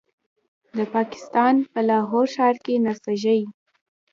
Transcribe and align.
د 0.77 0.79
پاکستان 0.95 1.53
په 1.71 1.79
لاهور 1.89 2.25
ښار 2.35 2.55
کې 2.63 2.73
د 2.77 2.81
نرښځې 2.85 3.39